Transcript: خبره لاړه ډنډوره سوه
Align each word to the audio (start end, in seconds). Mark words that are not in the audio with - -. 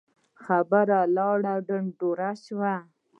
خبره 0.43 0.99
لاړه 1.15 1.53
ډنډوره 1.67 2.29
سوه 2.45 2.75